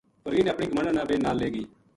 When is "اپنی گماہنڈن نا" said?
0.53-1.03